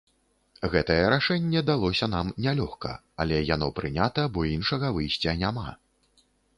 Гэтае 0.75 0.95
рашэнне 1.13 1.61
далося 1.67 2.09
нам 2.15 2.33
нялёгка, 2.47 2.97
але 3.25 3.45
яно 3.55 3.71
прынята, 3.83 4.27
бо 4.35 4.51
іншага 4.57 4.87
выйсця 5.01 5.41
няма. 5.45 5.71